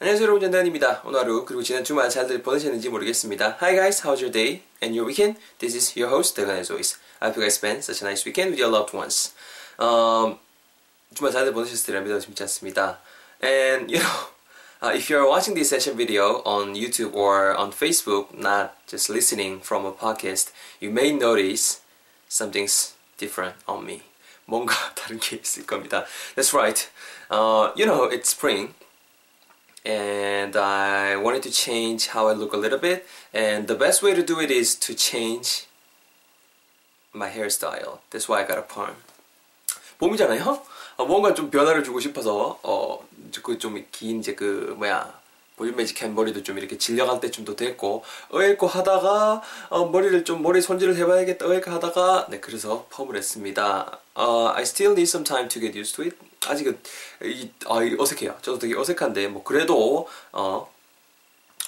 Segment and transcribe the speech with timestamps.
[0.00, 1.00] 안녕하세요 여러분 전단입니다.
[1.06, 3.56] 오늘 하루 그리고 지난 주말 잘들 보내셨는지 모르겠습니다.
[3.62, 5.40] Hi guys, how's your day and your weekend?
[5.58, 6.98] This is your host 대건 as always.
[7.18, 9.32] I hope you guys spent such a nice weekend with your loved ones.
[9.80, 10.38] Um,
[11.14, 13.00] 주말 잘들 보내셨으리라 믿어 믿지 않습니다.
[13.42, 14.28] And you know,
[14.84, 19.64] uh, if you're watching this session video on YouTube or on Facebook, not just listening
[19.64, 21.80] from a podcast, you may notice
[22.28, 24.02] something's different on me.
[24.44, 26.04] 뭔가 다른 게 있을 겁니다.
[26.36, 26.86] That's right.
[27.32, 28.74] Uh, you know, it's spring.
[29.85, 33.05] And I wanted to change how I look a little bit.
[33.33, 35.67] And the best way to do it is to change
[37.13, 37.99] my hairstyle.
[38.11, 38.95] That's why I got a perm.
[39.99, 40.61] 봄이잖아요.
[40.97, 43.57] 어, 뭔가 좀 변화를 주고 싶어서 어그
[43.91, 45.21] 긴 이제 그 뭐야
[45.55, 50.95] 보일 매직한 머리도 좀 이렇게 질려갈 때쯤도 됐고 어일고 하다가 어, 머리를 좀 머리 손질을
[50.97, 53.99] 해봐야겠다 어일고 하다가 네 그래서 펌을 했습니다.
[54.17, 56.17] Uh, I still need some time to get used to it.
[56.47, 56.79] 아직은
[57.23, 58.37] 이, 아, 어색해요.
[58.41, 60.71] 저도 되게 어색한데 뭐 그래도 어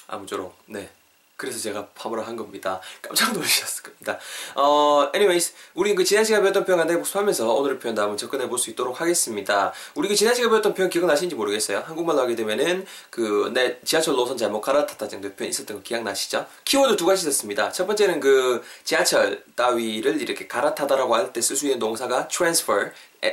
[0.06, 0.90] 아무쪼록 네
[1.36, 2.80] 그래서 제가 파머를 한 겁니다.
[3.02, 4.18] 깜짝 놀라셨을 겁니다.
[4.54, 8.58] 어, anyways, 우리 그 지난 시간에 배웠던 표현 간단히 복습하면서 오늘의 표현 다음은 접근해 볼
[8.58, 9.72] 수 있도록 하겠습니다.
[9.96, 11.80] 우리 그 지난 시간에 배웠던 표현 기억나시는지 모르겠어요.
[11.86, 16.46] 한국말로 하게 되면은 그, 내 지하철 노선 잘못 갈아탔다 정도의 표현 있었던 거 기억나시죠?
[16.64, 17.72] 키워드 두 가지 있었습니다.
[17.72, 22.92] 첫 번째는 그 지하철 따위를 이렇게 갈아타다라고 할 때 쓸 수 있는 동사가 transfer,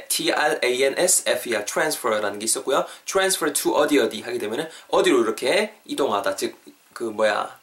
[0.10, 2.86] T-R-A-N-S-F-E-R, transfer라는 게 있었고요.
[3.06, 6.56] transfer to 어디 어디 하게 되면은 어디로 이렇게 이동하다, 즉,
[6.94, 7.61] 그 뭐야,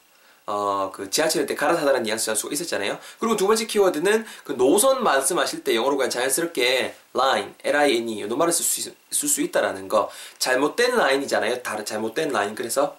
[0.51, 2.97] 어, 그 지하철일 때 갈아타다라는 뉘앙스가 수가 있었잖아요.
[3.19, 8.65] 그리고 두 번째 키워드는 그 노선 말씀하실 때 영어로 그냥 자연스럽게 line, L-I-N-E, 노말을 쓸
[8.65, 10.09] 수, 쓸 수 있다라는 거.
[10.39, 11.61] 잘못된 라인이잖아요.
[11.61, 12.55] 다른 잘못된 라인.
[12.55, 12.97] 그래서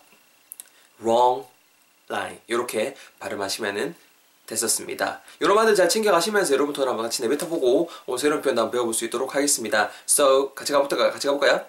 [1.01, 1.45] wrong
[2.09, 2.39] line.
[2.47, 3.97] 이렇게 발음하시면은
[4.47, 5.21] 됐었습니다.
[5.41, 9.35] 이런 말들 잘 챙겨가시면서 여러분들 한번 같이 내뱉어보고 오늘 새로운 표현 한번 배워볼 수 있도록
[9.35, 9.91] 하겠습니다.
[10.09, 11.11] So, 같이 가볼까?
[11.11, 11.65] 같이 가볼까요?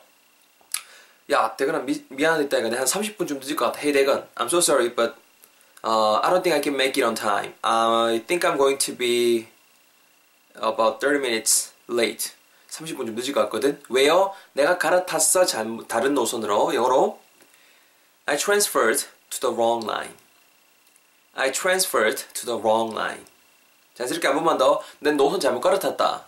[1.32, 2.60] 야, 대건아, 미, 미안하다.
[2.60, 3.80] 내가 한 30분 좀 늦을 것 같아.
[3.80, 4.28] Hey, 대건.
[4.36, 5.21] I'm so sorry, but
[5.85, 7.55] Uh, I don't think I can make it on time.
[7.63, 9.49] I think I'm going to be
[10.57, 12.33] about 30 minutes late.
[12.71, 13.81] 30분 좀 늦을 것 같거든.
[13.89, 14.33] 왜요?
[14.53, 15.47] 내가 갈아탔어.
[15.47, 16.75] 잘못, 다른 노선으로.
[16.75, 17.19] 영어로
[18.27, 20.15] I transferred to the wrong line.
[21.35, 23.25] I transferred to the wrong line.
[23.95, 24.83] 자연스럽게 한 번만 더.
[24.99, 26.27] 내 노선 잘못 갈아탔다.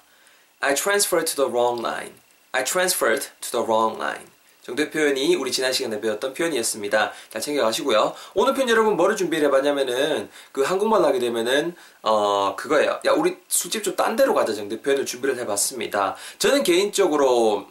[0.61, 2.15] I transferred to the wrong line.
[2.53, 4.31] I transferred to the wrong line.
[4.63, 7.12] 정도의 표현이 우리 지난 시간에 배웠던 표현이었습니다.
[7.29, 8.16] 잘 챙겨가시고요.
[8.34, 13.00] 오늘 편 여러분 뭐를 준비를 해봤냐면은 그 한국말로 하게 되면은 어 그거예요.
[13.06, 16.16] 야 우리 술집 좀 딴 데로 가자 정도의 표현을 준비를 해봤습니다.
[16.40, 17.68] 저는 개인적으로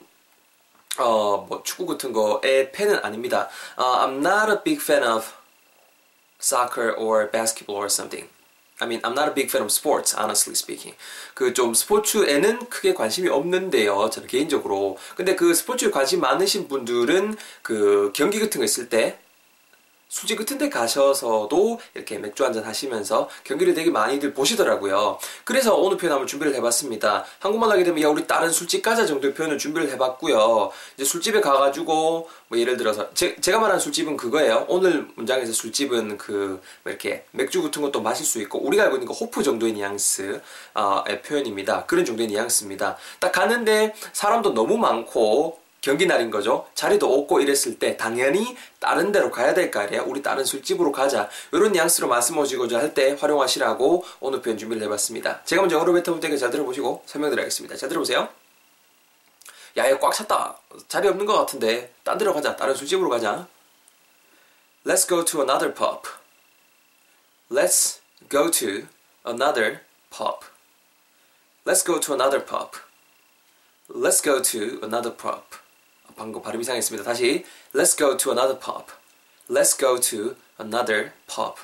[0.98, 3.48] 어 뭐 축구 같은 거에 팬은 아닙니다.
[3.78, 5.26] Uh, I'm not a big fan of
[6.40, 8.28] soccer or basketball or something.
[8.82, 10.96] I mean, I'm not a big fan of sports, honestly speaking.
[11.34, 14.98] 그 좀 스포츠에는 크게 관심이 없는데요, 저는 개인적으로.
[15.16, 19.18] 근데 그 스포츠에 관심 많으신 분들은 그 경기 같은 거 있을 때
[20.12, 25.18] 술집 같은 데 가셔서도 이렇게 맥주 한잔 하시면서 경기를 되게 많이들 보시더라고요.
[25.42, 27.24] 그래서 오늘 표현 한번 준비를 해봤습니다.
[27.38, 30.70] 한국말 하게 되면 야 우리 다른 술집 가자 정도의 표현을 준비를 해봤고요.
[30.96, 34.66] 이제 술집에 가가지고 뭐 예를 들어서 제, 가 말한 술집은 그거예요.
[34.68, 39.14] 오늘 문장에서 술집은 그뭐 이렇게 맥주 같은 것도 마실 수 있고 우리가 알고 있는 그
[39.14, 40.42] 호프 정도의 뉘앙스의
[41.24, 41.86] 표현입니다.
[41.86, 42.98] 그런 정도의 뉘앙스입니다.
[43.18, 46.68] 딱 갔는데 사람도 너무 많고 경기 날인 거죠.
[46.74, 50.04] 자리도 없고 이랬을 때 당연히 다른 데로 가야 될 거 아니에요.
[50.06, 51.28] 우리 다른 술집으로 가자.
[51.52, 55.42] 이런 뉘앙스로 말씀하시고자 할 때 활용하시라고 오늘 표현 준비를 해봤습니다.
[55.44, 57.76] 제가 먼저 영어로 뱉어볼 테니까 잘 들어보시고 설명드리겠습니다.
[57.76, 58.28] 잘 들어보세요.
[59.78, 60.56] 야, 이거 꽉 찼다.
[60.86, 62.54] 자리 없는 것 같은데 딴 데로 가자.
[62.54, 63.48] 다른 술집으로 가자.
[64.86, 66.02] Let's go to another pub.
[67.50, 68.00] Let's
[68.30, 68.86] go to
[69.26, 69.80] another
[70.16, 70.44] pub.
[71.66, 72.76] Let's go to another pub.
[73.88, 75.42] Let's go to another pub.
[76.15, 77.03] 방금 발음 이상했습니다.
[77.03, 78.85] 다시 Let's go to another pub.
[79.49, 81.55] Let's go to another pub.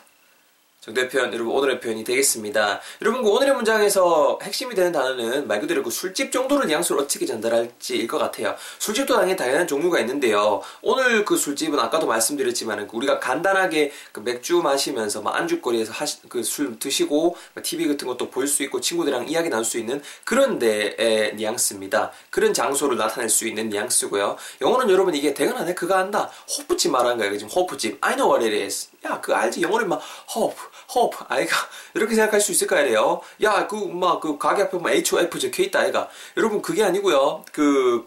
[0.80, 2.80] 정도의 표현, 여러분 오늘의 표현이 되겠습니다.
[3.02, 8.06] 여러분 그 오늘의 문장에서 핵심이 되는 단어는 말 그대로 그 술집 정도를 뉘앙스를 어떻게 전달할지일
[8.06, 8.54] 것 같아요.
[8.78, 10.62] 술집도 당연히 다양한 종류가 있는데요.
[10.80, 15.92] 오늘 그 술집은 아까도 말씀드렸지만 우리가 간단하게 그 맥주 마시면서 막 안주거리에서
[16.28, 20.60] 그 술 드시고 TV 같은 것도 볼 수 있고 친구들이랑 이야기 나눌 수 있는 그런
[20.60, 22.12] 데의 뉘앙스입니다.
[22.30, 24.36] 그런 장소를 나타낼 수 있는 뉘앙스고요.
[24.60, 26.30] 영어는 여러분 이게 대단하네 그거 한다.
[26.56, 27.36] 호프집 말하는 거예요.
[27.36, 27.98] 지금 호프집.
[28.00, 28.88] I know what it is.
[29.04, 29.62] 야, 그 알지?
[29.62, 30.00] 영어는 막
[30.34, 30.58] hope,
[30.94, 31.54] hope, 아이가
[31.94, 33.20] 이렇게 생각할 수 있을 거 아니에요.
[33.42, 36.08] 야, 그 막 그 가게 앞에 뭐 HOF 적혀 있다, 아이가.
[36.36, 37.44] 여러분 그게 아니고요.
[37.52, 38.06] 그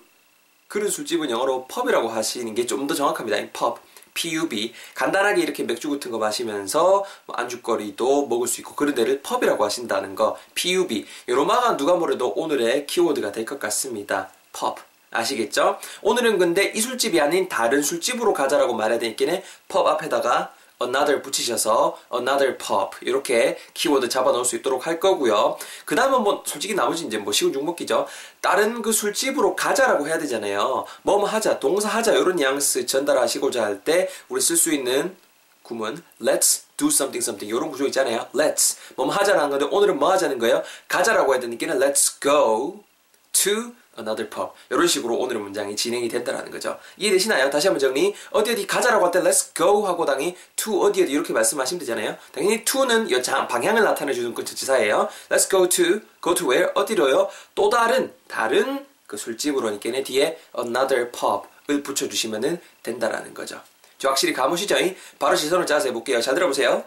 [0.68, 3.38] 그런 술집은 영어로 pub이라고 하시는 게 좀 더 정확합니다.
[3.58, 3.80] pub.
[4.14, 9.64] PUB 간단하게 이렇게 맥주 같은 거 마시면서 뭐 안주거리도 먹을 수 있고 그런 데를 펍이라고
[9.64, 14.30] 하신다는 거 PUB 요로마가 누가 뭐래도 오늘의 키워드가 될 것 같습니다.
[14.52, 14.76] pub
[15.12, 15.80] 아시겠죠?
[16.02, 22.58] 오늘은 근데 이 술집이 아닌 다른 술집으로 가자라고 말해야 되니까 pub 앞에다가 another 붙이셔서 another
[22.58, 25.58] pub 이렇게 키워드 잡아 넣을 수 있도록 할 거고요.
[25.86, 28.08] 그 다음은 뭐 솔직히 나머지 이제 뭐 쉬운 중먹기죠.
[28.42, 30.86] 다른 그 술집으로 가자라고 해야 되잖아요.
[31.04, 35.16] 뭐뭐 하자, 동사 하자 이런 뉘앙스 전달하시고자 할 때 우리 쓸 수 있는
[35.64, 38.28] 구문 let's do something something 이런 구조 있잖아요.
[38.34, 40.64] let's 뭐뭐 하자라는 건데 오늘은 뭐 하자는 거예요?
[40.88, 42.84] 가자라고 해야 되니까 let's go
[43.32, 46.78] to another pub 이런 식으로 오늘의 문장이 진행이 된다는 거죠.
[46.98, 47.50] 이해되시나요?
[47.50, 48.14] 다시 한번 정리.
[48.32, 52.16] 어디 어디 가자라고 할 때 let's go 하고 당연히 to 어디 어디 이렇게 말씀하시면 되잖아요.
[52.32, 53.10] 당연히 to는
[53.48, 55.10] 방향을 나타내 주는 그 전치사예요.
[55.30, 57.30] let's go to go to where 어디로요?
[57.56, 63.62] 또 다른 다른 그 술집으로니까 뒤에 another pub을 붙여 주시면 된다라는 거죠.
[63.98, 64.76] 저 확실히 감으시죠?
[65.20, 66.22] 바로 시선을 짜서 해볼게요.
[66.22, 66.84] 잘 들어보세요.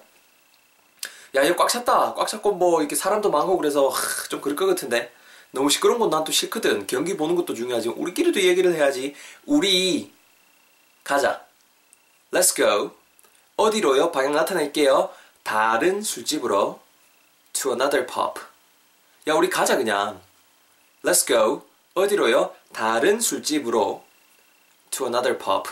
[1.37, 2.15] 야, 이거 꽉 찼다.
[2.15, 5.13] 꽉 찼고, 뭐, 이렇게 사람도 많고, 그래서, 하, 좀 그럴 것 같은데.
[5.55, 6.87] 너무 시끄러운 건 난 또 싫거든.
[6.89, 7.91] 경기 보는 것도 중요하지.
[7.91, 9.15] 우리끼리도 얘기를 해야지.
[9.47, 10.13] 우리
[11.05, 11.45] 가자.
[12.33, 12.91] Let's go.
[13.57, 14.11] 어디로요?
[14.11, 15.11] 방향 나타낼게요.
[15.45, 16.81] 다른 술집으로.
[17.53, 18.41] To another pub.
[19.29, 20.21] 야, 우리 가자 그냥.
[21.05, 21.63] Let's go.
[21.95, 22.53] 어디로요?
[22.73, 24.03] 다른 술집으로.
[24.91, 25.71] To another pub.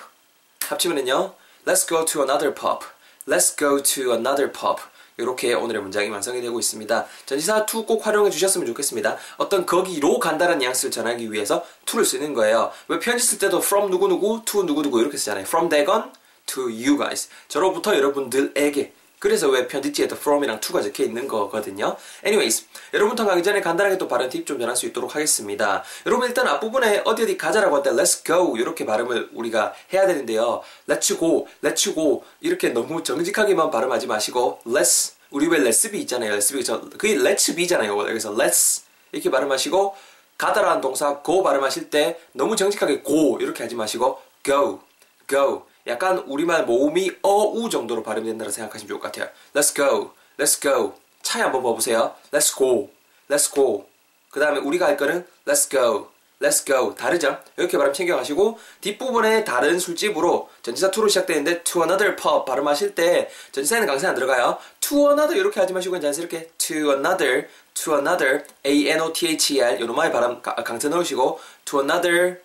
[0.68, 1.34] 합치면은요.
[1.66, 2.84] Let's go to another pub.
[3.26, 4.78] Let's go to another pub.
[5.22, 7.06] 이렇게 오늘의 문장이 완성이 되고 있습니다.
[7.26, 9.16] 전치사 to 꼭 활용해 주셨으면 좋겠습니다.
[9.36, 12.70] 어떤 거기로 간다는 뉘앙스를 전하기 위해서 to를 쓰는 거예요.
[12.88, 15.44] 왜 편지 쓸 때도 from 누구누구 to 누구누구 이렇게 쓰잖아요.
[15.44, 16.12] from 대건
[16.46, 17.28] to you guys.
[17.48, 18.92] 저로부터 여러분들에게
[19.22, 21.96] 그래서 왜 편지지에도 from이랑 to가 적혀 있는 거거든요.
[22.26, 25.84] anyways, 여러분부터 가기 전에 간단하게 또 발음 팁 좀 전할 수 있도록 하겠습니다.
[26.06, 30.62] 여러분 일단 앞부분에 어디 어디 가자라고 할 때 let's go 이렇게 발음을 우리가 해야 되는데요.
[30.88, 36.36] let's go, let's go 이렇게 너무 정직하게만 발음하지 마시고 let's 우리 왜 let's be 있잖아요.
[36.36, 36.64] let's be
[36.98, 37.94] 그게 let's be잖아요.
[37.94, 38.82] 그래서 let's
[39.12, 39.94] 이렇게 발음하시고
[40.36, 44.80] 가다라는 동사 go 발음하실 때 너무 정직하게 go 이렇게 하지 마시고 go,
[45.28, 49.30] go 약간 우리말 모음이 어우 정도로 발음이 된다고 생각하시면 좋을 것 같아요.
[49.54, 50.12] Let's go.
[50.38, 50.94] Let's go.
[51.22, 52.14] 차에 한번 봐보세요.
[52.30, 52.90] Let's go.
[53.28, 53.86] Let's go.
[54.30, 56.08] 그 다음에 우리가 할 거는 Let's go.
[56.40, 56.94] Let's go.
[56.94, 57.38] 다르죠?
[57.56, 63.86] 이렇게 발음 챙겨가시고 뒷부분에 다른 술집으로 전치사 to로 시작되는데 to another pub 발음하실 때 전치사에는
[63.86, 64.58] 강세 안 들어가요.
[64.80, 71.40] to another 이렇게 하지 마시고 자연스럽게 to another, to another, a-n-o-t-h-e-r 요놈의 발음 강세 넣으시고
[71.64, 72.40] to another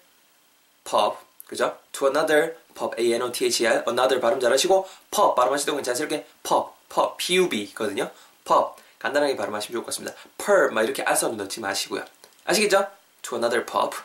[0.83, 1.17] pub
[1.47, 1.77] 그죠?
[1.91, 8.11] to another pub, a-n-o-t-h-e-r, another 발음 잘하시고 pub 건 자연스럽게 pub, pub, p-u-b거든요.
[8.45, 10.15] pub 간단하게 발음하시면 좋을 것 같습니다.
[10.37, 12.03] per 막 이렇게 알싸움 넣지 마시고요.
[12.45, 12.87] 아시겠죠?
[13.21, 13.95] to another pub.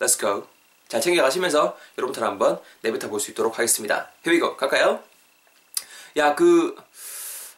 [0.00, 0.46] Let's go.
[0.88, 4.10] 잘 챙겨 가시면서 여러분들 한번 내뱉어 볼 수 있도록 하겠습니다.
[4.24, 4.56] Here.
[4.56, 5.00] 갈까요?
[6.18, 6.76] 야, 그,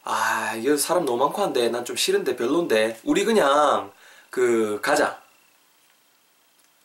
[0.04, 3.00] 아, 이거 사람 너무 많고 한데, 난 좀 싫은데, 별론데.
[3.02, 3.92] 우리 그냥,
[4.30, 5.20] 그, 가자.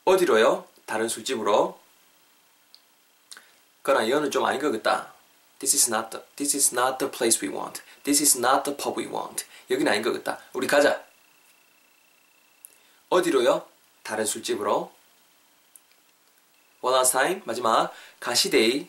[0.06, 0.66] 어디로요?
[0.88, 1.78] 다른 술집으로.
[3.90, 5.12] 그러나 이거는 좀 아닌 것 같다.
[5.58, 7.82] This is not the, this is not the place we want.
[8.04, 9.46] This is not the pub we want.
[9.72, 10.40] 여기는 아닌 것 같다.
[10.54, 11.04] 우리 가자.
[13.10, 13.66] 어디로요?
[14.04, 14.92] 다른 술집으로.
[16.82, 17.42] One last time.
[17.46, 17.92] 마지막.
[18.20, 18.88] 가시데이.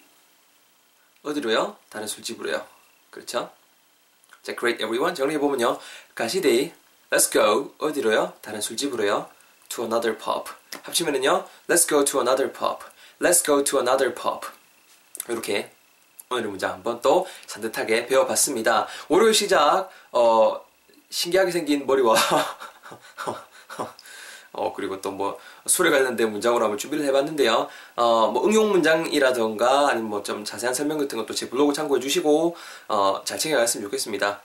[1.22, 1.78] 어디로요?
[1.88, 2.66] 다른 술집으로요.
[3.10, 3.50] 그렇죠?
[4.42, 5.14] 자, great everyone.
[5.14, 5.80] 정리해보면요.
[6.14, 6.74] 가시데이.
[7.08, 7.74] Let's go.
[7.78, 8.34] 어디로요?
[8.42, 9.30] 다른 술집으로요.
[9.70, 10.50] To another pub.
[10.82, 11.48] 합치면은요.
[11.70, 12.84] Let's go to another pub.
[13.18, 14.59] Let's go to another pub.
[15.32, 15.70] 이렇게
[16.30, 18.86] 오늘의 문장 한번 또 산뜻하게 배워봤습니다.
[19.08, 20.60] 월요일 시작, 어,
[21.10, 22.14] 신기하게 생긴 머리와,
[24.52, 27.68] 어, 그리고 또 뭐, 술에 관련된 문장으로 한번 준비를 해봤는데요.
[27.96, 32.56] 어, 뭐, 응용 문장이라던가, 아니면 뭐 좀 자세한 설명 같은 것도 제 블로그 참고해 주시고,
[32.88, 34.42] 어, 잘 챙겨갔으면 좋겠습니다.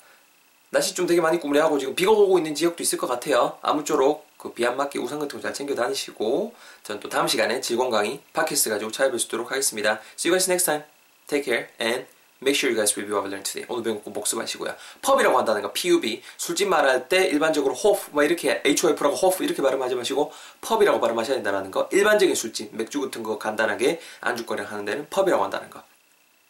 [0.76, 3.58] 날씨 좀 되게 많이 꾸무레하고 지금 비가 오고 있는 지역도 있을 것 같아요.
[3.62, 6.54] 아무쪼록 그 비 안 맞게 우산 같은 거 잘 챙겨 다니시고,
[6.84, 10.02] 전 또 다음 시간에 즐거운 강의, 팟캐스트 가지고 찾아뵐 수 있도록 하겠습니다.
[10.20, 10.84] See you guys next time.
[11.28, 12.06] Take care and
[12.42, 13.66] make sure you guys review what we learned today.
[13.70, 14.76] 오늘 배운 거 복습하시고요.
[15.02, 16.22] 펍이라고 한다는 거, pub.
[16.38, 21.72] 술집 말할 때 일반적으로 호프, 뭐 이렇게 HOF라고 호프 이렇게 발음하지 마시고 펍이라고 발음하셔야 된다는
[21.72, 21.88] 거.
[21.92, 25.82] 일반적인 술집, 맥주 같은 거 간단하게 안주거리 하는 데는 펍이라고 한다는 거.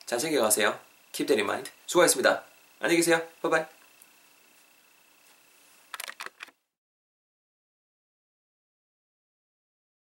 [0.06, 0.78] 잘 챙겨가세요.
[1.14, 1.72] Keep that in mind.
[1.86, 2.44] 수고하셨습니다.
[2.82, 3.22] 안녕히 계세요.
[3.42, 3.64] 바이바이.